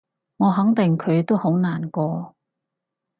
[0.37, 2.35] 我肯定佢都好難過